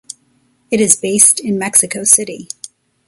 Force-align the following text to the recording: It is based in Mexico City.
It 0.71 0.81
is 0.81 0.95
based 0.95 1.39
in 1.39 1.59
Mexico 1.59 2.03
City. 2.05 2.47